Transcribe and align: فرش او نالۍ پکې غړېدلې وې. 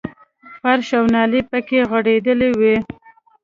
فرش 0.61 0.89
او 0.97 1.05
نالۍ 1.13 1.41
پکې 1.49 1.79
غړېدلې 1.91 2.49
وې. 2.59 2.75